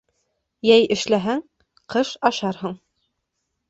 [0.69, 1.45] Йәй эшләһәң,
[1.97, 2.79] ҡыш ашарһың.